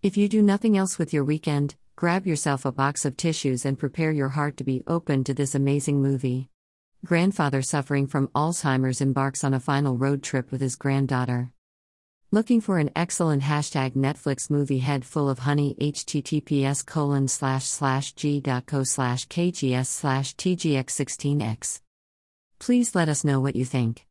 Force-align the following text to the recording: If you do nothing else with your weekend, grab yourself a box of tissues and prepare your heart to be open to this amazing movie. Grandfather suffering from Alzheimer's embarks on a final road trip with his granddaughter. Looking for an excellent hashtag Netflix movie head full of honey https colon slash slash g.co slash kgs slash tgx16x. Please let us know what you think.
If 0.00 0.16
you 0.16 0.28
do 0.28 0.42
nothing 0.42 0.78
else 0.78 0.96
with 0.96 1.12
your 1.12 1.24
weekend, 1.24 1.74
grab 1.96 2.24
yourself 2.24 2.64
a 2.64 2.70
box 2.70 3.04
of 3.04 3.16
tissues 3.16 3.64
and 3.64 3.76
prepare 3.76 4.12
your 4.12 4.28
heart 4.28 4.56
to 4.58 4.64
be 4.64 4.84
open 4.86 5.24
to 5.24 5.34
this 5.34 5.56
amazing 5.56 6.00
movie. 6.00 6.50
Grandfather 7.04 7.62
suffering 7.62 8.06
from 8.06 8.28
Alzheimer's 8.28 9.00
embarks 9.00 9.42
on 9.42 9.54
a 9.54 9.58
final 9.58 9.96
road 9.96 10.22
trip 10.22 10.52
with 10.52 10.60
his 10.60 10.76
granddaughter. 10.76 11.50
Looking 12.30 12.60
for 12.60 12.78
an 12.78 12.90
excellent 12.94 13.42
hashtag 13.42 13.96
Netflix 13.96 14.48
movie 14.48 14.78
head 14.78 15.04
full 15.04 15.28
of 15.28 15.40
honey 15.40 15.74
https 15.80 16.86
colon 16.86 17.26
slash 17.26 17.64
slash 17.64 18.12
g.co 18.12 18.84
slash 18.84 19.26
kgs 19.26 19.86
slash 19.86 20.36
tgx16x. 20.36 21.80
Please 22.60 22.94
let 22.94 23.08
us 23.08 23.24
know 23.24 23.40
what 23.40 23.56
you 23.56 23.64
think. 23.64 24.06